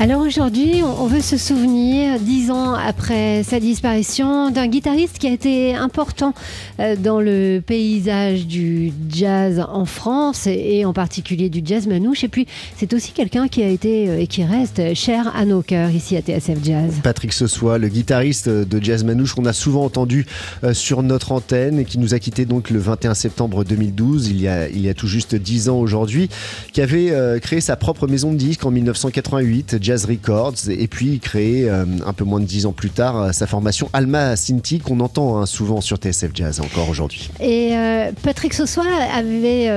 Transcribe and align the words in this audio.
Alors 0.00 0.20
aujourd'hui, 0.20 0.82
on 0.84 1.06
veut 1.06 1.20
se 1.20 1.36
souvenir, 1.36 2.20
dix 2.20 2.52
ans 2.52 2.74
après 2.74 3.42
sa 3.42 3.58
disparition, 3.58 4.50
d'un 4.50 4.68
guitariste 4.68 5.18
qui 5.18 5.26
a 5.26 5.32
été 5.32 5.74
important 5.74 6.34
euh, 6.78 6.94
dans 6.94 7.20
le 7.20 7.60
paysage 7.66 8.46
du 8.46 8.92
jazz 9.10 9.60
en 9.68 9.84
France 9.86 10.46
et 10.46 10.84
en 10.84 10.92
particulier 10.92 11.48
du 11.48 11.62
jazz 11.64 11.88
manouche. 11.88 12.22
Et 12.22 12.28
puis, 12.28 12.46
c'est 12.76 12.92
aussi 12.92 13.10
quelqu'un 13.10 13.48
qui 13.48 13.60
a 13.62 13.68
été 13.68 14.08
euh, 14.08 14.20
et 14.20 14.28
qui 14.28 14.44
reste 14.44 14.94
cher 14.94 15.34
à 15.34 15.44
nos 15.44 15.62
cœurs 15.62 15.90
ici 15.90 16.16
à 16.16 16.20
TSF 16.20 16.64
Jazz. 16.64 16.94
Patrick 17.02 17.32
Sossois, 17.32 17.78
le 17.78 17.88
guitariste 17.88 18.48
de 18.48 18.84
jazz 18.84 19.02
manouche 19.02 19.34
qu'on 19.34 19.46
a 19.46 19.52
souvent 19.52 19.84
entendu 19.84 20.26
euh, 20.62 20.74
sur 20.74 21.02
notre 21.02 21.32
antenne 21.32 21.80
et 21.80 21.84
qui 21.84 21.98
nous 21.98 22.14
a 22.14 22.20
quitté 22.20 22.44
donc 22.44 22.70
le 22.70 22.78
21 22.78 23.14
septembre 23.14 23.64
2012, 23.64 24.28
il 24.28 24.40
y 24.40 24.46
a, 24.46 24.68
il 24.68 24.80
y 24.80 24.88
a 24.88 24.94
tout 24.94 25.08
juste 25.08 25.34
dix 25.34 25.68
ans 25.68 25.78
aujourd'hui, 25.80 26.28
qui 26.72 26.80
avait 26.80 27.40
créé 27.40 27.60
sa 27.60 27.74
propre 27.74 28.06
maison 28.06 28.32
de 28.32 28.36
disques 28.36 28.64
en 28.64 28.70
1988, 28.70 29.67
Jazz 29.80 30.06
Records, 30.06 30.70
et 30.70 30.86
puis 30.86 31.18
créé 31.20 31.68
euh, 31.68 31.84
un 32.06 32.12
peu 32.12 32.24
moins 32.24 32.40
de 32.40 32.44
dix 32.44 32.66
ans 32.66 32.72
plus 32.72 32.90
tard 32.90 33.20
euh, 33.20 33.32
sa 33.32 33.46
formation 33.46 33.90
Alma 33.92 34.36
Sinti 34.36 34.78
qu'on 34.78 35.00
entend 35.00 35.38
hein, 35.38 35.46
souvent 35.46 35.80
sur 35.80 35.96
TSF 35.98 36.30
Jazz 36.34 36.60
encore 36.60 36.88
aujourd'hui. 36.88 37.30
Et 37.40 37.76
euh, 37.76 38.10
Patrick 38.22 38.54
Sossois 38.54 38.86
avait 39.14 39.70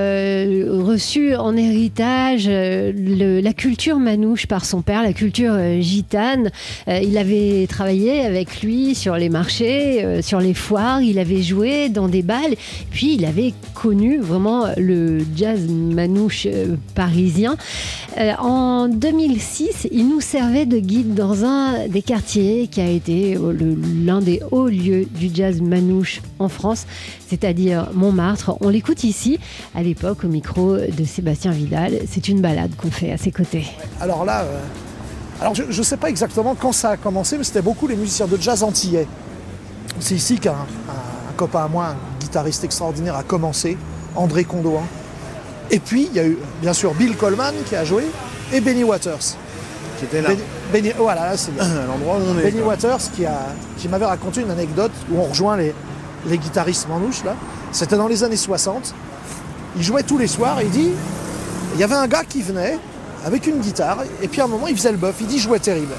reçu 0.69 1.35
en 1.35 1.55
héritage 1.57 2.47
la 2.47 3.53
culture 3.53 3.99
manouche 3.99 4.45
par 4.47 4.65
son 4.65 4.81
père, 4.81 5.03
la 5.03 5.13
culture 5.13 5.55
gitane. 5.81 6.51
il 6.87 7.17
avait 7.17 7.67
travaillé 7.67 8.21
avec 8.21 8.61
lui 8.61 8.95
sur 8.95 9.15
les 9.15 9.29
marchés, 9.29 10.21
sur 10.21 10.39
les 10.39 10.53
foires, 10.53 11.01
il 11.01 11.19
avait 11.19 11.41
joué 11.41 11.89
dans 11.89 12.07
des 12.07 12.21
balles, 12.21 12.55
puis 12.91 13.15
il 13.15 13.25
avait 13.25 13.53
connu 13.73 14.19
vraiment 14.19 14.67
le 14.77 15.19
jazz 15.35 15.59
manouche 15.67 16.47
parisien. 16.95 17.57
en 18.39 18.87
2006, 18.87 19.80
il 19.91 20.09
nous 20.09 20.21
servait 20.21 20.65
de 20.65 20.77
guide 20.77 21.13
dans 21.13 21.45
un 21.45 21.87
des 21.87 22.01
quartiers 22.01 22.67
qui 22.67 22.81
a 22.81 22.87
été 22.87 23.37
l'un 24.05 24.19
des 24.19 24.41
hauts 24.51 24.67
lieux 24.67 25.05
du 25.05 25.29
jazz 25.33 25.61
manouche 25.61 26.21
en 26.39 26.49
France, 26.49 26.85
c'est-à-dire 27.27 27.89
Montmartre. 27.93 28.57
On 28.61 28.69
l'écoute 28.69 29.03
ici, 29.03 29.39
à 29.73 29.81
l'époque, 29.81 30.23
au 30.23 30.27
micro 30.27 30.77
de 30.77 31.03
Sébastien 31.05 31.51
Vidal. 31.51 31.99
C'est 32.09 32.27
une 32.27 32.41
balade 32.41 32.71
qu'on 32.75 32.91
fait 32.91 33.11
à 33.11 33.17
ses 33.17 33.31
côtés. 33.31 33.65
Alors 33.99 34.25
là, 34.25 34.43
euh, 34.43 35.53
je 35.53 35.63
ne 35.63 35.83
sais 35.83 35.97
pas 35.97 36.09
exactement 36.09 36.55
quand 36.55 36.71
ça 36.71 36.91
a 36.91 36.97
commencé, 36.97 37.37
mais 37.37 37.43
c'était 37.43 37.61
beaucoup 37.61 37.87
les 37.87 37.95
musiciens 37.95 38.27
de 38.27 38.37
jazz 38.39 38.63
antillais. 38.63 39.07
C'est 39.99 40.15
ici 40.15 40.39
qu'un 40.39 40.65
copain 41.37 41.65
à 41.65 41.67
moi, 41.67 41.87
un 41.87 42.19
guitariste 42.19 42.63
extraordinaire, 42.63 43.15
a 43.15 43.23
commencé, 43.23 43.77
André 44.15 44.43
Condoin. 44.43 44.83
Et 45.69 45.79
puis, 45.79 46.07
il 46.11 46.15
y 46.15 46.19
a 46.19 46.27
eu 46.27 46.37
bien 46.61 46.73
sûr 46.73 46.93
Bill 46.93 47.15
Coleman 47.15 47.53
qui 47.67 47.75
a 47.75 47.85
joué 47.85 48.03
et 48.53 48.59
Benny 48.59 48.83
Waters 48.83 49.37
là. 50.21 50.29
Benny, 50.71 50.91
voilà, 50.97 51.35
c'est 51.37 51.51
l'endroit 51.57 52.17
où 52.17 52.21
on 52.33 52.39
est. 52.39 52.43
Benny 52.43 52.61
Waters 52.61 52.99
qui, 53.15 53.25
a, 53.25 53.39
qui 53.77 53.87
m'avait 53.87 54.05
raconté 54.05 54.41
une 54.41 54.51
anecdote 54.51 54.91
où 55.11 55.19
on 55.19 55.23
rejoint 55.23 55.57
les, 55.57 55.73
les 56.27 56.37
guitaristes 56.37 56.87
manouches 56.87 57.23
là. 57.23 57.35
C'était 57.71 57.97
dans 57.97 58.07
les 58.07 58.23
années 58.23 58.35
60. 58.35 58.93
Il 59.77 59.83
jouait 59.83 60.03
tous 60.03 60.17
les 60.17 60.27
soirs 60.27 60.59
et 60.59 60.65
il 60.65 60.71
dit 60.71 60.91
il 61.73 61.79
y 61.79 61.83
avait 61.83 61.95
un 61.95 62.07
gars 62.07 62.23
qui 62.27 62.41
venait 62.41 62.77
avec 63.25 63.47
une 63.47 63.59
guitare 63.59 63.99
et 64.21 64.27
puis 64.27 64.41
à 64.41 64.45
un 64.45 64.47
moment 64.47 64.67
il 64.67 64.75
faisait 64.75 64.91
le 64.91 64.97
bœuf. 64.97 65.15
Il 65.21 65.27
dit 65.27 65.39
jouait 65.39 65.59
terrible. 65.59 65.93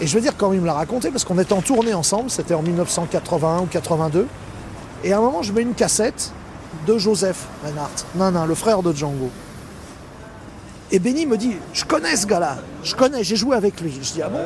Et 0.00 0.06
je 0.06 0.14
veux 0.14 0.20
dire 0.20 0.36
quand 0.36 0.52
il 0.52 0.60
me 0.60 0.66
l'a 0.66 0.74
raconté 0.74 1.10
parce 1.10 1.24
qu'on 1.24 1.38
était 1.38 1.52
en 1.52 1.62
tournée 1.62 1.94
ensemble, 1.94 2.30
c'était 2.30 2.54
en 2.54 2.62
1981 2.62 3.60
ou 3.60 3.66
82. 3.66 4.26
Et 5.04 5.12
à 5.12 5.18
un 5.18 5.20
moment 5.20 5.42
je 5.42 5.52
mets 5.52 5.62
une 5.62 5.74
cassette 5.74 6.32
de 6.86 6.98
Joseph 6.98 7.46
Reinhardt, 7.64 8.04
non, 8.16 8.30
non, 8.30 8.46
le 8.46 8.54
frère 8.54 8.82
de 8.82 8.92
Django. 8.92 9.30
Et 10.94 10.98
Benny 10.98 11.24
me 11.24 11.38
dit, 11.38 11.56
je 11.72 11.86
connais 11.86 12.14
ce 12.16 12.26
gars-là, 12.26 12.58
je 12.84 12.94
connais, 12.94 13.24
j'ai 13.24 13.34
joué 13.34 13.56
avec 13.56 13.80
lui. 13.80 13.98
Je 14.02 14.12
dis, 14.12 14.22
ah 14.22 14.28
bon 14.28 14.44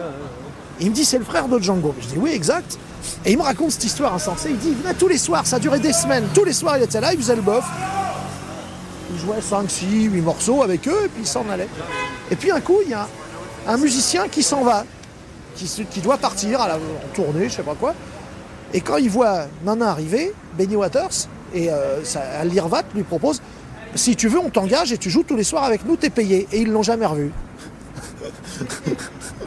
Il 0.81 0.91
me 0.91 0.95
dit, 0.95 1.05
c'est 1.05 1.19
le 1.19 1.25
frère 1.25 1.49
de 1.49 1.59
Django. 1.59 1.93
Je 2.01 2.07
dis, 2.07 2.19
oui, 2.19 2.31
exact. 2.33 2.79
Et 3.25 3.33
il 3.33 3.39
me 3.39 3.43
raconte 3.43 3.73
cette 3.73 3.84
histoire 3.84 4.15
insensée. 4.15 4.51
Il 4.51 4.59
dit, 4.59 4.69
il 4.69 4.77
venait 4.77 4.95
tous 4.95 5.09
les 5.09 5.19
soirs, 5.19 5.45
ça 5.45 5.59
durait 5.59 5.81
des 5.81 5.93
semaines. 5.93 6.25
Tous 6.33 6.45
les 6.45 6.53
soirs, 6.53 6.79
il 6.79 6.84
était 6.84 7.01
là, 7.01 7.12
il 7.12 7.19
faisait 7.19 7.34
le 7.34 7.43
bof. 7.43 7.65
Il 9.12 9.19
jouait 9.19 9.41
5, 9.41 9.69
6, 9.69 10.05
8 10.05 10.21
morceaux 10.21 10.62
avec 10.62 10.87
eux, 10.87 11.03
et 11.05 11.09
puis 11.09 11.23
il 11.23 11.27
s'en 11.27 11.49
allait. 11.51 11.69
Et 12.31 12.37
puis 12.37 12.53
un 12.53 12.61
coup, 12.61 12.78
il 12.84 12.91
y 12.91 12.95
a 12.95 13.09
un 13.67 13.77
musicien 13.77 14.28
qui 14.28 14.45
s'en 14.45 14.63
va, 14.63 14.84
qui, 15.57 16.01
doit 16.01 16.19
partir 16.19 16.61
à 16.61 16.69
la, 16.69 16.77
en 16.77 17.15
tournée, 17.15 17.49
je 17.49 17.55
sais 17.55 17.63
pas 17.63 17.75
quoi. 17.75 17.95
Et 18.73 18.81
quand 18.81 18.99
il 18.99 19.11
voit 19.11 19.47
Nana 19.65 19.91
arriver, 19.91 20.33
Benny 20.57 20.77
Waters, 20.77 21.28
et 21.55 21.71
euh, 21.71 22.03
Lirvat 22.45 22.83
lui 22.95 23.03
propose 23.03 23.41
si 23.97 24.17
tu 24.17 24.29
veux, 24.29 24.39
on 24.39 24.51
t'engage 24.51 24.93
et 24.93 24.99
tu 24.99 25.11
joues 25.11 25.23
tous 25.23 25.37
les 25.37 25.45
soirs 25.45 25.65
avec 25.65 25.84
nous, 25.84 25.97
t'es 25.97 26.11
payé. 26.11 26.47
Et 26.53 26.61
ils 26.61 26.71
l'ont 26.71 26.83
jamais 26.83 27.07
revu. 27.07 27.31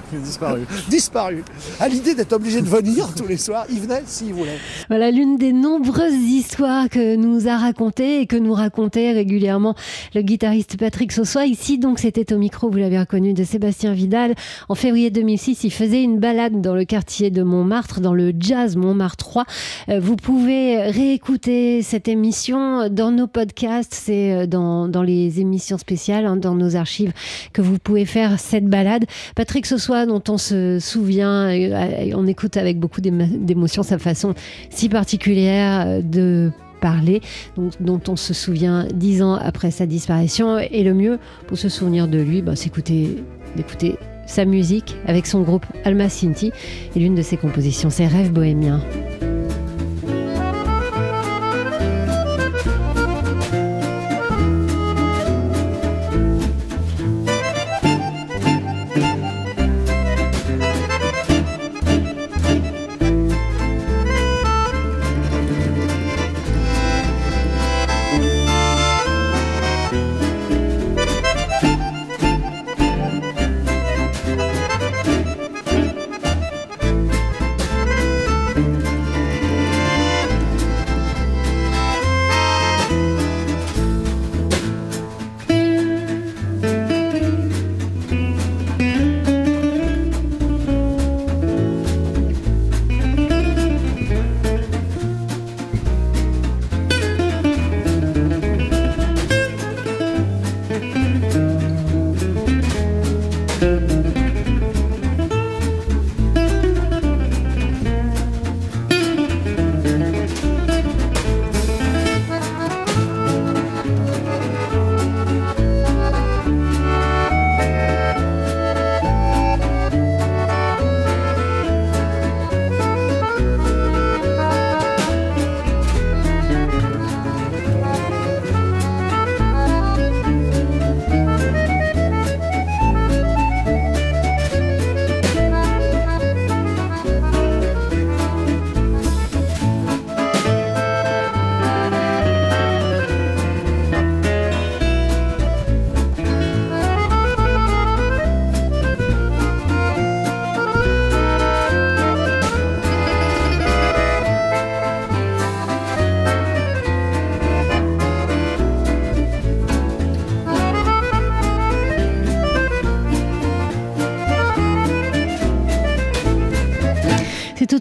disparu. 0.24 0.62
disparu. 0.90 1.44
À 1.80 1.88
l'idée 1.88 2.16
d'être 2.16 2.34
obligé 2.34 2.62
de 2.62 2.68
venir 2.68 3.14
tous 3.16 3.28
les 3.28 3.38
soirs, 3.38 3.66
il 3.70 3.80
venait 3.80 4.04
s'il 4.06 4.34
voulait. 4.34 4.58
Voilà 4.88 5.12
l'une 5.12 5.38
des 5.38 5.54
nombreuses 5.54 6.14
histoires 6.14 6.90
que 6.90 7.16
nous 7.16 7.48
a 7.48 7.58
racontées 7.58 8.22
et 8.22 8.26
que 8.26 8.36
nous 8.36 8.54
racontait 8.54 9.12
régulièrement 9.12 9.76
le 10.16 10.22
guitariste 10.22 10.78
Patrick 10.78 11.12
Sossois. 11.12 11.46
Ici, 11.46 11.78
donc, 11.78 12.00
c'était 12.00 12.34
au 12.34 12.38
micro, 12.38 12.70
vous 12.70 12.78
l'avez 12.78 13.00
reconnu, 13.00 13.34
de 13.34 13.44
Sébastien 13.44 13.94
Vidal. 13.94 14.36
En 14.68 14.76
février 14.76 15.10
2006, 15.10 15.64
il 15.64 15.72
faisait 15.72 16.04
une 16.04 16.20
balade 16.20 16.62
dans 16.62 16.76
le 16.76 16.86
quartier 16.86 17.32
de 17.32 17.44
Montmartre, 17.44 18.02
dans 18.02 18.14
le 18.14 18.34
jazz 18.38 18.76
Montmartre 18.76 19.18
3. 19.18 19.46
Euh, 19.90 20.00
vous 20.00 20.16
pouvez 20.16 20.84
réécouter 20.90 21.82
cette 21.82 22.08
émission 22.08 22.90
dans 22.90 23.12
nos 23.12 23.28
podcasts, 23.28 23.94
c'est 23.94 24.34
euh, 24.34 24.46
dans, 24.48 24.88
dans 24.88 25.04
les 25.04 25.40
émissions 25.40 25.78
spéciales, 25.78 26.26
hein, 26.26 26.38
dans 26.38 26.56
nos 26.56 26.76
archives 26.76 27.14
que 27.54 27.62
vous 27.62 27.78
pouvez 27.80 28.06
faire 28.06 28.40
cette 28.40 28.66
balade. 28.66 29.06
Patrick 29.36 29.66
Dont 30.06 30.24
on 30.30 30.38
se 30.38 30.80
souvient, 30.80 31.50
et 31.50 32.14
on 32.16 32.28
écoute 32.28 32.58
avec 32.58 32.80
beaucoup 32.80 33.02
d'émotion 33.02 33.84
sa 33.84 33.98
façon 33.98 34.34
si 34.70 34.90
particulière 34.90 35.86
euh, 35.88 36.02
de 36.02 36.52
parler, 36.80 37.22
dont 37.58 38.02
on 38.08 38.16
se 38.16 38.34
souvient 38.34 38.88
dix 38.94 39.22
ans 39.22 39.36
après 39.36 39.70
sa 39.70 39.86
disparition. 39.86 40.58
Et 40.60 40.84
le 40.84 40.94
mieux 40.94 41.20
pour 41.48 41.58
se 41.58 41.68
souvenir 41.68 42.08
de 42.08 42.20
lui, 42.20 42.42
bah, 42.42 42.56
c'est 42.56 42.74
d'écouter 43.56 43.98
sa 44.26 44.46
musique 44.46 44.96
avec 45.06 45.26
son 45.26 45.42
groupe 45.42 45.66
Alma 45.84 46.08
Sinti 46.08 46.52
et 46.96 47.00
l'une 47.00 47.16
de 47.16 47.22
ses 47.22 47.36
compositions, 47.36 47.90
ses 47.90 48.08
rêves 48.08 48.32
bohémiens. 48.32 48.82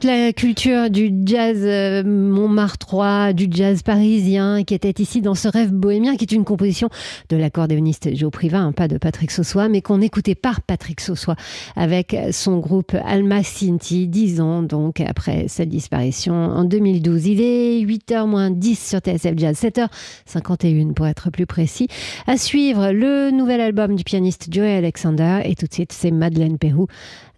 La 0.08 0.32
culture 0.32 0.88
du 0.88 1.12
jazz 1.26 1.58
euh, 1.60 2.02
montmartrois, 2.02 3.34
du 3.34 3.46
jazz 3.50 3.82
parisien, 3.82 4.64
qui 4.64 4.72
était 4.72 5.02
ici 5.02 5.20
dans 5.20 5.34
ce 5.34 5.49
rêve 5.49 5.70
bohémien, 5.70 6.16
qui 6.16 6.25
est 6.25 6.32
une 6.32 6.46
composition 6.46 6.88
de 7.28 7.37
l'accordéoniste 7.37 8.16
Joe 8.16 8.31
Priva, 8.31 8.58
hein, 8.58 8.72
pas 8.72 8.88
de 8.88 8.96
Patrick 8.96 9.31
Sossois, 9.31 9.69
mais 9.69 9.82
qu'on 9.82 10.00
écoutait 10.00 10.34
par 10.34 10.62
Patrick 10.62 11.02
Sossois 11.02 11.37
avec 11.76 12.16
son 12.32 12.58
groupe 12.58 12.96
Alma 13.05 13.43
Sinti, 13.43 14.08
dix 14.08 14.40
ans 14.40 14.62
donc 14.62 15.00
après 15.00 15.46
sa 15.49 15.66
disparition 15.66 16.32
en 16.32 16.64
2012. 16.64 17.26
Il 17.26 17.43
est 17.43 17.82
8h 17.82 18.26
moins 18.26 18.50
10 18.50 18.88
sur 18.88 19.00
TSF 19.00 19.34
Jazz, 19.37 19.60
7h51 19.60 20.94
pour 20.94 21.06
être 21.06 21.31
plus 21.31 21.46
précis. 21.46 21.88
À 22.26 22.38
suivre, 22.38 22.93
le 22.93 23.31
nouvel 23.31 23.60
album 23.60 23.94
du 23.94 24.05
pianiste 24.05 24.49
Joey 24.50 24.75
Alexander 24.75 25.40
et 25.44 25.55
tout 25.55 25.66
de 25.66 25.75
suite 25.75 25.93
c'est 25.93 26.10
Madeleine 26.10 26.56
Pérou, 26.56 26.87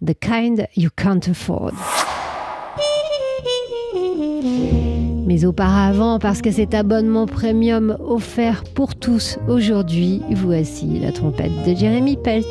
The 0.05 0.13
Kind 0.17 0.67
You 0.77 0.89
Can't 0.95 1.29
Afford. 1.29 1.73
Mais 4.43 5.45
auparavant, 5.45 6.19
parce 6.19 6.41
que 6.41 6.51
cet 6.51 6.73
abonnement 6.73 7.25
premium 7.25 7.97
offert 7.99 8.63
pour 8.73 8.95
tous 8.95 9.37
aujourd'hui, 9.47 10.21
voici 10.31 10.99
la 10.99 11.11
trompette 11.11 11.51
de 11.65 11.75
Jeremy 11.75 12.17
Pelt. 12.17 12.47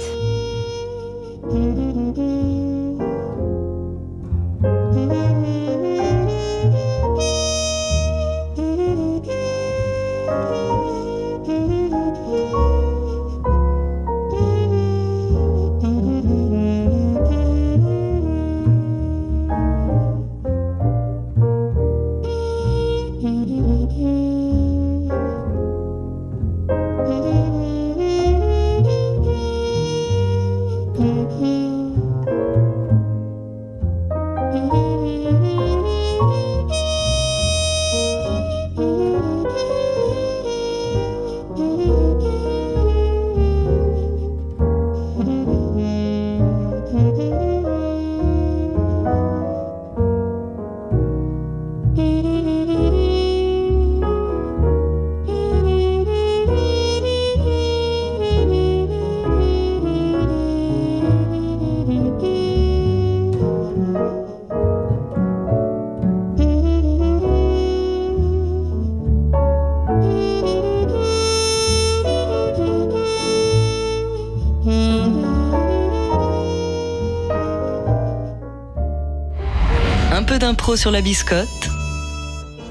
D'impro 80.41 80.75
sur 80.75 80.91
la 80.91 81.03
biscotte. 81.03 81.80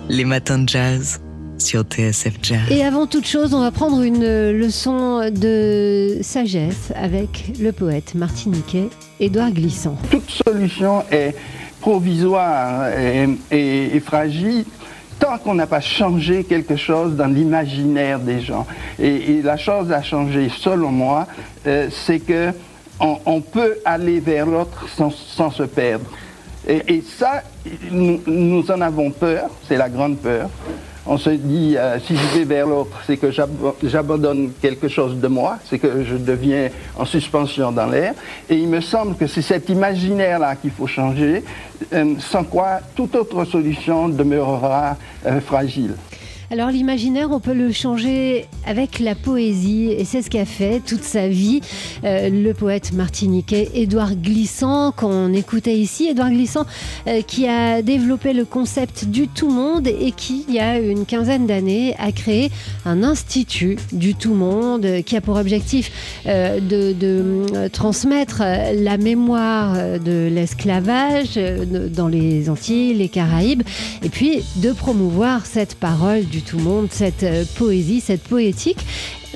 Les 0.09 0.25
matins 0.25 0.57
de 0.57 0.67
jazz 0.67 1.21
sur 1.59 1.83
TSF 1.83 2.33
Jazz. 2.41 2.71
Et 2.71 2.83
avant 2.83 3.05
toute 3.05 3.27
chose, 3.27 3.53
on 3.53 3.59
va 3.59 3.69
prendre 3.69 4.01
une 4.01 4.23
leçon 4.51 5.29
de 5.29 6.17
sagesse 6.23 6.91
avec 6.95 7.51
le 7.59 7.71
poète 7.71 8.15
martiniquais 8.15 8.89
Édouard 9.19 9.51
Glissant. 9.51 9.97
Toute 10.09 10.31
solution 10.31 11.03
est 11.11 11.35
provisoire 11.79 12.87
et, 13.51 13.99
fragile 13.99 14.65
tant 15.19 15.37
qu'on 15.37 15.53
n'a 15.53 15.67
pas 15.67 15.81
changé 15.81 16.43
quelque 16.43 16.75
chose 16.75 17.15
dans 17.15 17.27
l'imaginaire 17.27 18.19
des 18.19 18.41
gens. 18.41 18.65
Et, 18.97 19.43
la 19.43 19.57
chose 19.57 19.91
à 19.91 20.01
changer, 20.01 20.49
selon 20.49 20.91
moi, 20.91 21.27
euh, 21.67 21.87
c'est 21.91 22.19
que 22.19 22.51
on, 22.99 23.41
peut 23.41 23.77
aller 23.85 24.19
vers 24.19 24.45
l'autre 24.45 24.87
sans 24.89 25.51
se 25.51 25.63
perdre. 25.63 26.05
Et, 26.67 27.01
ça, 27.17 27.43
nous, 27.91 28.63
en 28.69 28.81
avons 28.81 29.11
peur, 29.11 29.49
c'est 29.67 29.77
la 29.77 29.89
grande 29.89 30.17
peur. 30.17 30.49
On 31.05 31.17
se 31.17 31.29
dit, 31.31 31.75
euh, 31.77 31.97
si 31.99 32.15
je 32.15 32.37
vais 32.37 32.43
vers 32.43 32.67
l'autre, 32.67 33.01
c'est 33.07 33.17
que 33.17 33.31
j'abandonne 33.81 34.51
quelque 34.61 34.87
chose 34.87 35.15
de 35.19 35.27
moi, 35.27 35.57
c'est 35.67 35.79
que 35.79 36.03
je 36.03 36.15
deviens 36.15 36.69
en 36.95 37.05
suspension 37.05 37.71
dans 37.71 37.87
l'air. 37.87 38.13
Et 38.49 38.55
il 38.55 38.67
me 38.67 38.81
semble 38.81 39.15
que 39.15 39.25
c'est 39.25 39.41
cet 39.41 39.69
imaginaire-là 39.69 40.55
qu'il 40.57 40.71
faut 40.71 40.85
changer, 40.85 41.43
euh, 41.93 42.13
sans 42.19 42.43
quoi 42.43 42.81
toute 42.95 43.15
autre 43.15 43.45
solution 43.45 44.09
demeurera 44.09 44.97
euh, 45.25 45.39
fragile. 45.39 45.95
Alors 46.51 46.71
l'imaginaire, 46.71 47.29
on 47.29 47.39
peut 47.39 47.53
le 47.53 47.71
changer 47.71 48.47
avec 48.65 48.97
la 48.97 49.13
poésie 49.13 49.91
et 49.91 50.03
c'est 50.03 50.23
ce 50.23 50.31
qu'a 50.31 50.45
fait 50.45 50.79
toute 50.79 51.03
sa 51.03 51.27
vie 51.27 51.61
euh, 52.03 52.29
le 52.31 52.55
poète 52.55 52.91
martiniquais 52.91 53.69
Édouard 53.75 54.15
Glissant 54.15 54.91
qu'on 54.91 55.31
écoutait 55.31 55.77
ici. 55.77 56.07
Édouard 56.07 56.31
Glissant 56.31 56.65
euh, 57.07 57.21
qui 57.21 57.47
a 57.47 57.83
développé 57.83 58.33
le 58.33 58.45
concept 58.45 59.05
du 59.05 59.27
tout 59.27 59.51
monde 59.51 59.87
et 59.87 60.11
qui, 60.11 60.43
il 60.47 60.55
y 60.55 60.59
a 60.59 60.79
une 60.79 61.05
quinzaine 61.05 61.45
d'années, 61.45 61.95
a 61.99 62.11
créé 62.11 62.49
un 62.83 63.03
institut 63.03 63.77
du 63.91 64.15
tout 64.15 64.33
monde 64.33 65.03
qui 65.05 65.15
a 65.15 65.21
pour 65.21 65.35
objectif 65.35 65.91
euh, 66.25 66.59
de, 66.59 67.67
transmettre 67.67 68.41
la 68.41 68.97
mémoire 68.97 69.75
de 69.99 70.27
l'esclavage 70.31 71.35
dans 71.35 72.07
les 72.07 72.49
Antilles, 72.49 72.95
les 72.95 73.09
Caraïbes 73.09 73.61
et 74.03 74.09
puis 74.09 74.41
de 74.55 74.71
promouvoir 74.71 75.45
cette 75.45 75.75
parole 75.75 76.25
du 76.25 76.38
tout 76.41 76.57
le 76.57 76.63
monde, 76.63 76.87
cette 76.91 77.23
euh, 77.23 77.43
poésie, 77.55 78.01
cette 78.01 78.23
poétique. 78.23 78.79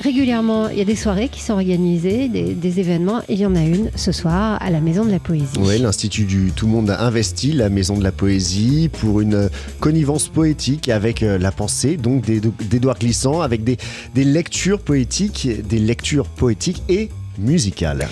Régulièrement, 0.02 0.68
il 0.68 0.78
y 0.78 0.80
a 0.80 0.84
des 0.84 0.96
soirées 0.96 1.28
qui 1.28 1.40
sont 1.40 1.52
organisées, 1.52 2.28
des, 2.28 2.80
événements, 2.80 3.20
et 3.28 3.34
il 3.34 3.38
y 3.38 3.46
en 3.46 3.54
a 3.54 3.62
une 3.62 3.90
ce 3.94 4.10
soir 4.10 4.60
à 4.60 4.70
la 4.70 4.80
Maison 4.80 5.04
de 5.04 5.10
la 5.10 5.20
Poésie. 5.20 5.56
Oui, 5.60 5.78
l'Institut 5.78 6.24
du 6.24 6.50
Tout 6.50 6.66
le 6.66 6.72
Monde 6.72 6.90
a 6.90 7.04
investi 7.04 7.52
la 7.52 7.68
Maison 7.68 7.96
de 7.96 8.02
la 8.02 8.10
Poésie 8.10 8.90
pour 8.92 9.20
une 9.20 9.48
connivence 9.78 10.26
poétique 10.28 10.88
avec 10.88 11.22
euh, 11.22 11.38
la 11.38 11.52
pensée, 11.52 11.96
donc 11.96 12.24
d'Édouard 12.24 12.98
Glissant, 12.98 13.40
avec 13.40 13.62
des, 13.62 13.76
des 14.16 14.24
lectures 14.24 14.80
poétiques, 14.80 15.48
des 15.68 15.78
lectures 15.78 16.26
poétiques 16.26 16.82
et 16.88 17.08
musicales 17.38 18.08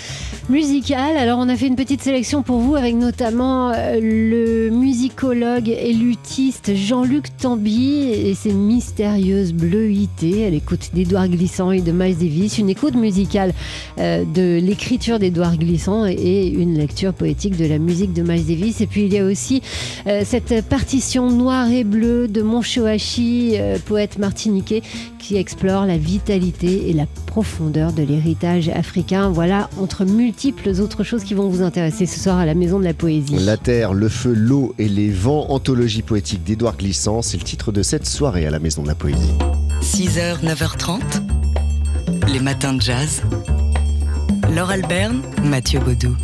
musicale. 0.49 1.17
Alors 1.17 1.38
on 1.38 1.49
a 1.49 1.57
fait 1.57 1.67
une 1.67 1.76
petite 1.76 2.02
sélection 2.02 2.43
pour 2.43 2.59
vous 2.59 2.75
avec 2.75 2.95
notamment 2.97 3.71
euh, 3.71 3.99
le 4.00 4.71
musicologue 4.71 5.69
et 5.69 5.93
luthiste 5.93 6.75
Jean-Luc 6.75 7.37
Tamby 7.37 8.11
et 8.11 8.35
ses 8.35 8.52
mystérieuses 8.52 9.52
bleuités 9.52 10.47
à 10.47 10.50
l'écoute 10.50 10.91
d'Edouard 10.95 11.29
Glissant 11.29 11.71
et 11.71 11.81
de 11.81 11.93
Miles 11.93 12.19
Davis. 12.19 12.59
Une 12.59 12.71
écoute 12.71 12.95
musicale 12.95 13.55
euh, 13.99 14.25
de 14.25 14.59
l'écriture 14.61 15.19
d'Edouard 15.19 15.57
Glissant 15.57 16.07
et 16.07 16.49
une 16.49 16.76
lecture 16.76 17.12
poétique 17.14 17.57
de 17.57 17.67
la 17.67 17.79
musique 17.79 18.12
de 18.12 18.23
Miles 18.23 18.47
Davis. 18.47 18.81
Et 18.81 18.87
puis 18.87 19.05
il 19.05 19.12
y 19.12 19.19
a 19.19 19.25
aussi 19.25 19.62
euh, 20.07 20.23
cette 20.25 20.64
partition 20.67 21.31
noire 21.31 21.71
et 21.71 21.85
bleue 21.85 22.26
de 22.26 22.43
Monchoachi, 22.43 23.57
poète 23.87 24.19
martiniquais, 24.19 24.83
qui 25.23 25.37
explore 25.37 25.87
la 25.87 25.97
vitalité 25.97 26.91
et 26.91 26.93
la 26.93 27.07
profondeur 27.26 27.93
de 27.93 28.02
l'héritage 28.02 28.69
africain. 28.69 29.31
Voilà, 29.31 29.71
entre 29.81 30.05
multiples 30.05 30.69
autres 30.81 31.05
choses 31.05 31.25
qui 31.25 31.35
vont 31.35 31.49
vous 31.49 31.62
intéresser 31.62 32.07
ce 32.07 32.19
soir 32.19 32.38
à 32.38 32.45
la 32.45 32.55
Maison 32.55 32.79
de 32.79 32.85
la 32.85 32.93
Poésie. 32.93 33.37
La 33.37 33.57
terre, 33.57 33.95
le 33.95 34.09
feu, 34.09 34.35
l'eau 34.35 34.75
et 34.79 34.88
les 34.88 35.11
vents, 35.11 35.47
anthologie 35.50 36.02
poétique 36.02 36.43
d'Édouard 36.43 36.76
Glissant, 36.76 37.23
c'est 37.23 37.37
le 37.37 37.45
titre 37.45 37.73
de 37.73 37.83
cette 37.83 38.07
soirée 38.07 38.47
à 38.47 38.50
la 38.50 38.59
Maison 38.59 38.83
de 38.83 38.88
la 38.88 38.95
Poésie. 38.95 39.33
6h, 39.81 40.45
9h30, 40.45 41.00
les 42.33 42.41
matins 42.41 42.75
de 42.75 42.81
jazz. 42.81 43.23
Laure 44.55 44.71
Alberne, 44.71 45.23
Mathieu 45.45 45.81
Baudou. 45.81 46.17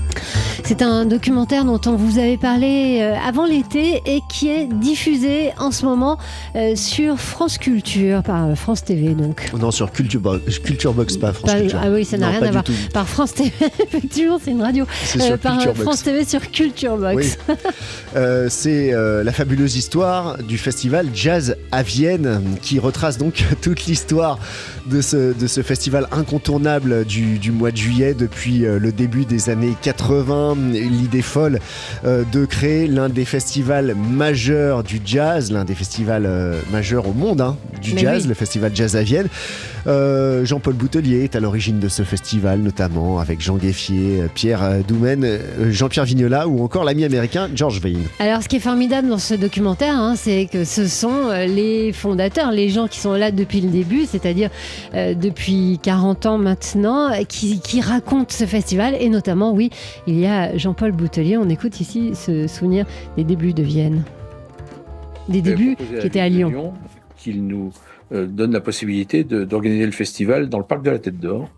C'est 0.69 0.83
un 0.83 1.07
documentaire 1.07 1.65
dont 1.65 1.81
on 1.87 1.97
vous 1.97 2.19
avait 2.19 2.37
parlé 2.37 2.99
euh, 3.01 3.15
avant 3.27 3.47
l'été 3.47 4.03
et 4.05 4.21
qui 4.29 4.51
est 4.51 4.67
diffusé 4.67 5.51
en 5.57 5.71
ce 5.71 5.87
moment 5.87 6.19
euh, 6.57 6.77
sur 6.77 7.19
France 7.19 7.57
Culture, 7.57 8.23
par 8.23 8.49
euh, 8.49 8.55
France 8.55 8.85
TV 8.85 9.15
donc. 9.15 9.51
Non, 9.59 9.71
sur 9.71 9.91
Culture 9.91 10.21
Box, 10.21 10.59
Culture 10.59 10.93
Box 10.93 11.17
pas 11.17 11.33
France 11.33 11.55
Culture. 11.55 11.81
Ah 11.83 11.89
oui, 11.91 12.05
ça 12.05 12.19
n'a 12.19 12.29
rien 12.29 12.43
à 12.43 12.51
voir. 12.51 12.65
Par 12.93 13.09
France 13.09 13.33
TV, 13.33 13.51
effectivement, 13.81 14.39
c'est 14.45 14.51
une 14.51 14.61
radio. 14.61 14.85
Sur 15.07 15.39
par 15.39 15.59
France 15.75 16.03
TV 16.03 16.27
sur 16.27 16.51
Culture 16.51 16.99
Box. 16.99 17.39
c'est 18.51 18.93
la 18.93 19.33
fabuleuse 19.33 19.75
histoire 19.75 20.37
du 20.37 20.59
festival 20.59 21.09
Jazz 21.15 21.57
à 21.73 21.83
Vienne 21.83 22.43
qui 22.61 22.79
retrace 22.79 23.17
donc 23.17 23.43
toute 23.63 23.87
l'histoire 23.87 24.39
de 24.85 25.01
ce, 25.01 25.33
de 25.33 25.47
ce 25.47 25.63
festival 25.63 26.09
incontournable 26.13 27.07
du, 27.07 27.39
du 27.39 27.53
mois 27.53 27.71
de 27.71 27.79
juillet 27.79 28.13
depuis 28.13 28.67
le 28.67 28.93
début 28.93 29.25
des 29.25 29.49
années 29.49 29.75
80 29.81 30.58
l'idée 30.59 31.23
folle 31.23 31.59
euh, 32.05 32.25
de 32.31 32.45
créer 32.45 32.87
l'un 32.87 33.09
des 33.09 33.25
festivals 33.25 33.95
majeurs 33.95 34.83
du 34.83 35.01
jazz, 35.05 35.51
l'un 35.53 35.65
des 35.65 35.75
festivals 35.75 36.27
euh, 36.27 36.61
majeurs 36.71 37.09
au 37.09 37.13
monde 37.13 37.41
hein, 37.41 37.57
du 37.81 37.95
Mais 37.95 38.01
jazz, 38.01 38.23
oui. 38.23 38.29
le 38.29 38.35
festival 38.35 38.73
Jazz 38.75 38.97
à 38.97 39.03
Vienne. 39.03 39.29
Euh, 39.89 40.45
Jean-Paul 40.45 40.75
Boutelier 40.75 41.25
est 41.25 41.35
à 41.35 41.41
l'origine 41.41 41.79
de 41.79 41.89
ce 41.89 42.03
festival, 42.03 42.61
notamment 42.61 43.21
avec 43.21 43.41
Jean 43.41 43.57
Gueffier, 43.57 44.21
euh, 44.21 44.29
Pierre 44.33 44.63
euh, 44.63 44.81
Doumen, 44.87 45.27
Jean-Pierre 45.71 46.05
Vignola 46.05 46.47
ou 46.47 46.63
encore 46.63 46.85
l'ami 46.85 47.05
américain 47.05 47.49
George 47.55 47.81
Vane. 47.81 48.05
Alors, 48.19 48.43
ce 48.43 48.49
qui 48.49 48.57
est 48.57 48.61
formidable 48.61 49.09
dans 49.09 49.19
ce 49.19 49.33
documentaire, 49.33 49.95
hein, 49.95 50.15
c'est 50.15 50.47
que 50.47 50.65
ce 50.65 50.87
sont 50.87 51.31
les 51.31 51.95
fondateurs, 51.95 52.53
les 52.53 52.69
gens 52.69 52.87
qui 52.87 52.99
sont 52.99 53.15
là 53.15 53.31
depuis 53.31 53.63
le 53.63 53.71
début, 53.71 54.05
c'est-à-dire 54.05 54.51
euh, 54.95 55.15
depuis 55.15 55.81
40 55.83 56.27
ans 56.27 56.39
maintenant, 56.39 57.11
qui, 57.27 57.61
qui 57.61 57.81
racontent 57.81 58.27
ce 58.29 58.45
festival. 58.45 58.95
Et 59.01 59.09
notamment, 59.09 59.53
oui, 59.55 59.71
il 60.07 60.19
y 60.19 60.27
a 60.27 60.55
Jean-Paul 60.59 60.93
Boutelier. 60.93 61.39
On 61.39 61.49
écoute 61.49 61.81
ici 61.81 62.13
ce 62.15 62.47
souvenir 62.47 62.85
des 63.17 63.25
débuts 63.25 63.55
de 63.55 63.63
Vienne. 63.63 64.03
Des 65.31 65.41
débuts 65.41 65.77
qui 65.77 66.07
étaient 66.07 66.21
à 66.21 66.29
Lyon. 66.29 66.75
qu'il 67.17 67.47
nous 67.47 67.71
donne 68.11 68.53
la 68.53 68.61
possibilité 68.61 69.25
d'organiser 69.25 69.87
le 69.87 69.93
festival 69.93 70.49
dans 70.49 70.59
le 70.59 70.65
parc 70.65 70.83
de 70.83 70.91
la 70.91 70.99
Tête 70.99 71.19
d'Or, 71.19 71.51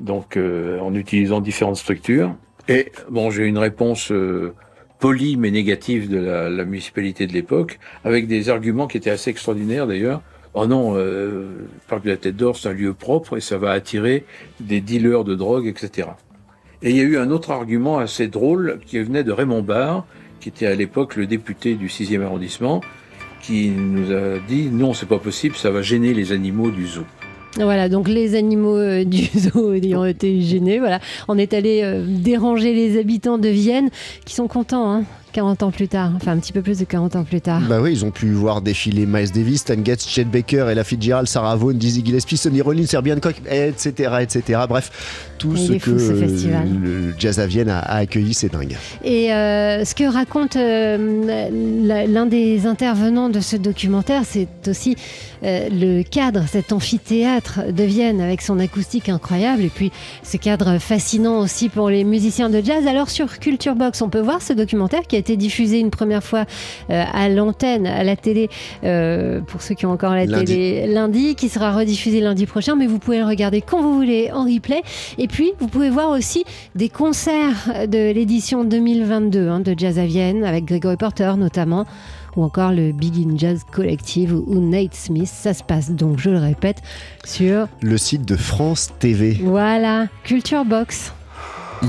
donc 0.00 0.36
euh, 0.36 0.78
en 0.80 0.94
utilisant 0.94 1.40
différentes 1.40 1.76
structures. 1.76 2.34
Et 2.68 2.92
bon, 3.10 3.30
j'ai 3.30 3.44
une 3.44 3.58
réponse 3.58 4.10
euh, 4.10 4.54
polie 4.98 5.36
mais 5.36 5.50
négative 5.50 6.08
de 6.08 6.18
la, 6.18 6.48
la 6.48 6.64
municipalité 6.64 7.26
de 7.26 7.32
l'époque, 7.32 7.78
avec 8.04 8.26
des 8.26 8.48
arguments 8.48 8.86
qui 8.86 8.96
étaient 8.96 9.10
assez 9.10 9.30
extraordinaires 9.30 9.86
d'ailleurs. 9.86 10.22
Oh 10.54 10.66
non, 10.66 10.94
euh, 10.96 11.48
le 11.58 11.88
parc 11.88 12.04
de 12.04 12.10
la 12.10 12.16
Tête 12.16 12.36
d'Or, 12.36 12.56
c'est 12.56 12.68
un 12.68 12.72
lieu 12.72 12.94
propre 12.94 13.36
et 13.36 13.40
ça 13.40 13.58
va 13.58 13.72
attirer 13.72 14.24
des 14.60 14.80
dealers 14.80 15.24
de 15.24 15.34
drogue, 15.34 15.66
etc. 15.66 16.08
Et 16.80 16.90
il 16.90 16.96
y 16.96 17.00
a 17.00 17.02
eu 17.02 17.18
un 17.18 17.30
autre 17.30 17.50
argument 17.50 17.98
assez 17.98 18.28
drôle 18.28 18.78
qui 18.86 18.98
venait 19.00 19.24
de 19.24 19.32
Raymond 19.32 19.62
Barre, 19.62 20.06
qui 20.38 20.50
était 20.50 20.66
à 20.66 20.74
l'époque 20.74 21.16
le 21.16 21.26
député 21.26 21.74
du 21.74 21.88
6e 21.88 22.22
arrondissement, 22.22 22.82
qui 23.46 23.68
nous 23.68 24.12
a 24.12 24.38
dit 24.48 24.68
non, 24.70 24.94
c'est 24.94 25.06
pas 25.06 25.18
possible, 25.18 25.54
ça 25.56 25.70
va 25.70 25.82
gêner 25.82 26.14
les 26.14 26.32
animaux 26.32 26.70
du 26.70 26.86
zoo. 26.86 27.04
Voilà, 27.56 27.88
donc 27.88 28.08
les 28.08 28.34
animaux 28.34 28.76
euh, 28.76 29.04
du 29.04 29.24
zoo 29.38 29.72
ayant 29.74 30.04
été 30.04 30.40
gênés, 30.40 30.78
voilà. 30.78 31.00
On 31.28 31.38
est 31.38 31.54
allé 31.54 31.82
euh, 31.84 32.04
déranger 32.06 32.74
les 32.74 32.98
habitants 32.98 33.38
de 33.38 33.48
Vienne 33.48 33.90
qui 34.24 34.34
sont 34.34 34.48
contents, 34.48 34.90
hein, 34.90 35.04
40 35.34 35.64
ans 35.64 35.70
plus 35.72 35.88
tard, 35.88 36.12
enfin 36.14 36.30
un 36.30 36.38
petit 36.38 36.52
peu 36.52 36.62
plus 36.62 36.78
de 36.78 36.84
40 36.84 37.16
ans 37.16 37.24
plus 37.24 37.40
tard. 37.40 37.60
Bah 37.68 37.80
oui, 37.82 37.90
ils 37.90 38.04
ont 38.04 38.12
pu 38.12 38.30
voir 38.30 38.62
défiler 38.62 39.04
Miles 39.04 39.32
Davis, 39.32 39.62
Stan 39.62 39.74
Getz, 39.84 40.06
Chet 40.06 40.24
Baker, 40.24 40.66
Ella 40.70 40.84
Fitzgerald, 40.84 41.26
Sarah 41.26 41.56
Vaughan, 41.56 41.74
Dizzy 41.74 42.04
Gillespie, 42.04 42.36
Sonny 42.36 42.60
Rollins, 42.60 42.86
Herbie 42.92 43.12
Hancock, 43.12 43.34
etc., 43.50 44.18
etc. 44.20 44.60
Bref, 44.68 45.32
tout 45.38 45.56
ce 45.56 45.72
est 45.72 45.78
que 45.80 45.98
ce 45.98 46.12
le 46.12 47.14
jazz 47.18 47.40
à 47.40 47.46
Vienne 47.46 47.68
a, 47.68 47.80
a 47.80 47.96
accueilli, 47.96 48.32
c'est 48.32 48.52
dingue. 48.52 48.76
Et 49.02 49.32
euh, 49.32 49.84
ce 49.84 49.96
que 49.96 50.04
raconte 50.04 50.54
euh, 50.54 52.06
l'un 52.06 52.26
des 52.26 52.66
intervenants 52.66 53.28
de 53.28 53.40
ce 53.40 53.56
documentaire, 53.56 54.22
c'est 54.24 54.48
aussi 54.68 54.94
euh, 55.42 55.68
le 55.70 56.02
cadre, 56.04 56.44
cet 56.48 56.72
amphithéâtre 56.72 57.72
de 57.72 57.82
Vienne 57.82 58.20
avec 58.20 58.40
son 58.40 58.60
acoustique 58.60 59.08
incroyable 59.08 59.62
et 59.62 59.68
puis 59.68 59.90
ce 60.22 60.36
cadre 60.36 60.78
fascinant 60.78 61.40
aussi 61.40 61.68
pour 61.68 61.90
les 61.90 62.04
musiciens 62.04 62.50
de 62.50 62.62
jazz. 62.64 62.86
Alors 62.86 63.10
sur 63.10 63.40
Culture 63.40 63.74
Box, 63.74 64.00
on 64.00 64.08
peut 64.08 64.20
voir 64.20 64.40
ce 64.40 64.52
documentaire 64.52 65.02
qui 65.02 65.16
a 65.16 65.23
été 65.24 65.36
diffusé 65.38 65.80
une 65.80 65.90
première 65.90 66.22
fois 66.22 66.44
euh, 66.90 67.02
à 67.10 67.30
l'antenne, 67.30 67.86
à 67.86 68.04
la 68.04 68.14
télé, 68.14 68.50
euh, 68.84 69.40
pour 69.40 69.62
ceux 69.62 69.74
qui 69.74 69.86
ont 69.86 69.92
encore 69.92 70.12
la 70.12 70.26
Lundi. 70.26 70.44
télé 70.44 70.86
lundi, 70.86 71.34
qui 71.34 71.48
sera 71.48 71.72
rediffusé 71.72 72.20
lundi 72.20 72.44
prochain, 72.44 72.76
mais 72.76 72.86
vous 72.86 72.98
pouvez 72.98 73.18
le 73.18 73.24
regarder 73.24 73.62
quand 73.62 73.80
vous 73.80 73.94
voulez 73.94 74.30
en 74.32 74.44
replay. 74.44 74.82
Et 75.16 75.26
puis, 75.26 75.52
vous 75.60 75.68
pouvez 75.68 75.88
voir 75.88 76.10
aussi 76.10 76.44
des 76.74 76.90
concerts 76.90 77.86
de 77.88 78.12
l'édition 78.12 78.64
2022 78.64 79.48
hein, 79.48 79.60
de 79.60 79.74
Jazz 79.76 79.98
à 79.98 80.04
Vienne, 80.04 80.44
avec 80.44 80.66
Gregory 80.66 80.98
Porter 80.98 81.32
notamment, 81.38 81.86
ou 82.36 82.42
encore 82.42 82.72
le 82.72 82.92
Big 82.92 83.14
in 83.16 83.38
Jazz 83.38 83.62
Collective 83.72 84.34
ou, 84.34 84.44
ou 84.46 84.60
Nate 84.60 84.94
Smith. 84.94 85.30
Ça 85.32 85.54
se 85.54 85.62
passe 85.62 85.90
donc, 85.90 86.18
je 86.18 86.28
le 86.28 86.38
répète, 86.38 86.82
sur, 87.24 87.66
Le 87.80 87.96
site 87.96 88.26
de 88.26 88.36
France 88.36 88.90
TV. 88.98 89.38
voilà, 89.42 90.08
Culture 90.22 90.66
Box. 90.66 91.12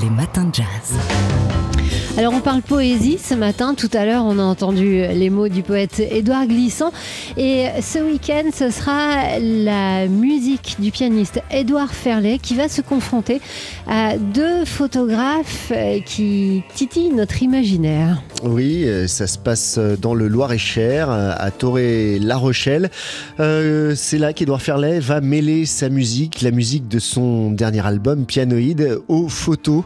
Les 0.02 0.10
matins 0.10 0.46
de 0.46 0.56
jazz. 0.56 2.05
Alors 2.18 2.34
on 2.34 2.40
parle 2.40 2.62
poésie 2.62 3.18
ce 3.18 3.34
matin, 3.34 3.74
tout 3.76 3.90
à 3.92 4.06
l'heure 4.06 4.24
on 4.24 4.40
a 4.40 4.42
entendu 4.42 5.06
les 5.14 5.30
mots 5.30 5.50
du 5.50 5.64
poète 5.64 6.00
Édouard 6.00 6.48
Glissant 6.48 6.94
et 7.36 7.66
ce 7.82 8.00
week-end 8.00 8.52
ce 8.54 8.70
sera 8.70 9.38
la 9.38 10.08
musique 10.08 10.78
du 10.80 10.92
pianiste 10.92 11.42
Édouard 11.52 11.94
Ferlet 11.94 12.40
qui 12.40 12.56
va 12.56 12.70
se 12.70 12.80
confronter 12.80 13.42
à 13.86 14.18
deux 14.18 14.64
photographes 14.64 15.72
euh, 15.72 16.00
qui 16.06 16.64
titillent 16.74 17.14
notre 17.14 17.44
imaginaire. 17.44 18.22
Oui, 18.44 18.86
euh, 18.86 19.08
ça 19.08 19.28
se 19.28 19.38
passe 19.38 19.76
euh, 19.78 19.98
dans 19.98 20.14
le 20.14 20.28
Loir-et-Cher, 20.30 21.10
à 21.10 21.52
Toré-La 21.52 22.38
Rochelle. 22.38 22.90
C'est 23.38 24.18
là 24.18 24.32
qu'Edouard 24.34 24.62
Ferlet 24.62 25.00
va 25.00 25.20
mêler 25.20 25.66
sa 25.66 25.90
musique, 25.90 26.42
la 26.42 26.52
musique 26.52 26.88
de 26.88 27.00
son 27.00 27.52
dernier 27.52 27.86
album, 27.86 28.26
Pianoïde, 28.26 29.00
aux 29.08 29.28
photos 29.28 29.84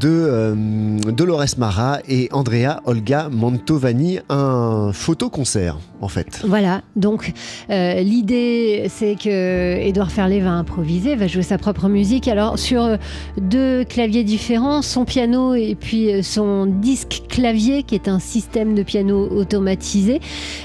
de 0.00 0.54
Dolores 1.10 1.56
Et 2.08 2.28
Andrea 2.32 2.82
Olga 2.84 3.28
Mantovani, 3.30 4.20
un 4.28 4.92
photoconcert 4.92 5.78
en 6.04 6.08
fait. 6.08 6.42
Voilà, 6.46 6.82
donc 6.96 7.32
euh, 7.70 8.00
l'idée 8.00 8.86
c'est 8.88 9.16
que 9.16 9.78
Édouard 9.80 10.12
Ferlet 10.12 10.40
va 10.40 10.50
improviser, 10.50 11.16
va 11.16 11.26
jouer 11.26 11.42
sa 11.42 11.58
propre 11.58 11.88
musique. 11.88 12.28
Alors 12.28 12.58
sur 12.58 12.82
euh, 12.82 12.96
deux 13.40 13.84
claviers 13.84 14.24
différents, 14.24 14.82
son 14.82 15.04
piano 15.04 15.54
et 15.54 15.74
puis 15.74 16.12
euh, 16.12 16.22
son 16.22 16.66
disque 16.66 17.22
clavier 17.28 17.82
qui 17.82 17.94
est 17.94 18.08
un 18.08 18.18
système 18.18 18.74
de 18.74 18.82
piano 18.82 19.28
automatisé. 19.30 20.20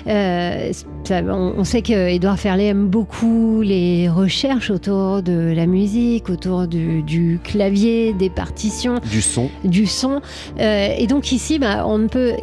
Euh, 0.08 0.72
ça, 1.05 1.22
on, 1.24 1.53
on 1.58 1.63
sait 1.63 1.81
que 1.81 2.10
Édouard 2.10 2.38
Ferlet 2.38 2.67
aime 2.67 2.88
beaucoup 2.88 3.62
les 3.62 4.10
recherches 4.10 4.69
autour 4.69 5.24
de 5.24 5.53
la 5.55 5.65
musique, 5.65 6.29
autour 6.29 6.67
du, 6.67 7.01
du 7.01 7.39
clavier, 7.43 8.13
des 8.13 8.29
partitions 8.29 9.00
Du 9.10 9.22
son. 9.22 9.50
du 9.63 9.86
son. 9.88 10.22
Euh, 10.60 10.93
et 10.98 11.08
donc 11.08 11.31
ici, 11.31 11.58
bah, 11.58 11.86
on 11.88 11.98
ne 11.98 12.08
peut 12.08 12.34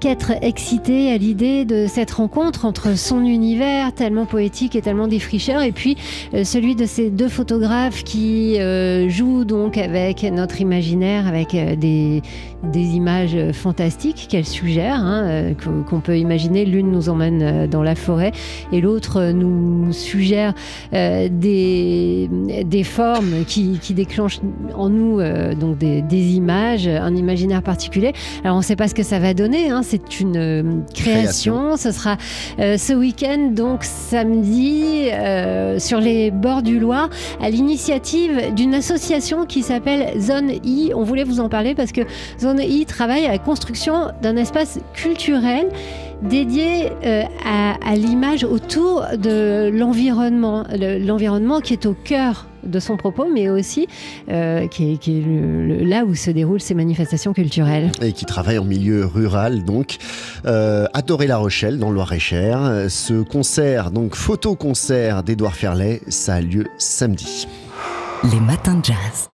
qu'être 0.00 0.32
excité 0.42 1.12
à 1.12 1.18
l'idée 1.18 1.64
de 1.64 1.86
cette 1.86 2.10
rencontre 2.10 2.45
entre 2.46 2.96
son 2.96 3.24
univers 3.24 3.92
tellement 3.92 4.26
poétique 4.26 4.76
et 4.76 4.82
tellement 4.82 5.08
défricheur 5.08 5.62
et 5.62 5.72
puis 5.72 5.96
euh, 6.34 6.44
celui 6.44 6.74
de 6.74 6.86
ces 6.86 7.10
deux 7.10 7.28
photographes 7.28 8.04
qui 8.04 8.60
euh, 8.60 9.08
jouent 9.08 9.44
donc 9.44 9.76
avec 9.78 10.22
notre 10.22 10.60
imaginaire, 10.60 11.26
avec 11.26 11.54
euh, 11.54 11.76
des, 11.76 12.22
des 12.72 12.96
images 12.96 13.36
fantastiques 13.52 14.26
qu'elles 14.28 14.46
suggèrent, 14.46 15.00
hein, 15.00 15.22
euh, 15.24 15.52
qu'o- 15.54 15.84
qu'on 15.88 16.00
peut 16.00 16.18
imaginer. 16.18 16.64
L'une 16.64 16.90
nous 16.90 17.08
emmène 17.08 17.42
euh, 17.42 17.66
dans 17.66 17.82
la 17.82 17.94
forêt 17.94 18.32
et 18.72 18.80
l'autre 18.80 19.18
euh, 19.20 19.32
nous 19.32 19.92
suggère 19.92 20.54
euh, 20.92 21.28
des, 21.30 22.28
des 22.64 22.84
formes 22.84 23.44
qui, 23.46 23.78
qui 23.80 23.94
déclenchent 23.94 24.40
en 24.74 24.88
nous 24.88 25.20
euh, 25.20 25.54
donc 25.54 25.78
des, 25.78 26.02
des 26.02 26.34
images, 26.34 26.86
un 26.88 27.14
imaginaire 27.14 27.62
particulier. 27.62 28.12
Alors 28.44 28.56
on 28.56 28.60
ne 28.60 28.64
sait 28.64 28.76
pas 28.76 28.88
ce 28.88 28.94
que 28.94 29.02
ça 29.02 29.18
va 29.18 29.34
donner, 29.34 29.70
hein, 29.70 29.80
c'est 29.82 30.20
une 30.20 30.36
euh, 30.36 30.62
création. 30.94 31.76
Ce 31.76 31.90
sera 31.92 32.16
euh, 32.58 32.76
ce 32.78 32.92
week-end, 32.92 33.50
donc 33.52 33.84
samedi, 33.84 35.08
euh, 35.12 35.78
sur 35.78 36.00
les 36.00 36.30
bords 36.30 36.62
du 36.62 36.78
Loir, 36.78 37.08
à 37.40 37.50
l'initiative 37.50 38.54
d'une 38.54 38.74
association 38.74 39.46
qui 39.46 39.62
s'appelle 39.62 40.20
Zone 40.20 40.50
I. 40.64 40.92
On 40.94 41.02
voulait 41.02 41.24
vous 41.24 41.40
en 41.40 41.48
parler 41.48 41.74
parce 41.74 41.92
que 41.92 42.00
Zone 42.40 42.55
I 42.64 42.86
travaille 42.86 43.26
à 43.26 43.32
la 43.32 43.38
construction 43.38 44.08
d'un 44.22 44.36
espace 44.36 44.78
culturel 44.94 45.68
dédié 46.22 46.90
euh, 47.04 47.22
à, 47.44 47.74
à 47.86 47.94
l'image 47.94 48.42
autour 48.44 49.04
de 49.18 49.70
l'environnement, 49.72 50.64
Le- 50.72 50.98
l'environnement 50.98 51.60
qui 51.60 51.74
est 51.74 51.84
au 51.86 51.92
cœur 51.92 52.46
de 52.64 52.80
son 52.80 52.96
propos, 52.96 53.26
mais 53.32 53.48
aussi 53.50 53.86
euh, 54.30 54.66
qui 54.66 54.94
est, 54.94 54.96
qui 54.96 55.18
est 55.18 55.20
le- 55.22 55.66
le- 55.68 55.84
là 55.84 56.04
où 56.04 56.14
se 56.14 56.30
déroulent 56.30 56.60
ces 56.60 56.74
manifestations 56.74 57.32
culturelles. 57.34 57.92
et 58.02 58.12
qui 58.12 58.24
travaille 58.24 58.58
en 58.58 58.64
milieu 58.64 59.04
rural, 59.04 59.62
donc 59.62 59.98
euh, 60.46 60.86
à 60.94 61.02
Toré-la 61.02 61.36
Rochelle, 61.36 61.78
dans 61.78 61.90
le 61.90 61.94
Loir-et-Cher. 61.96 62.86
Ce 62.88 63.22
concert, 63.22 63.90
donc 63.90 64.16
photo-concert 64.16 65.22
d'Edouard 65.22 65.54
Ferlet, 65.54 66.00
ça 66.08 66.34
a 66.36 66.40
lieu 66.40 66.64
samedi. 66.78 67.46
Les 68.32 68.40
matins 68.40 68.74
de 68.76 68.84
jazz. 68.86 69.28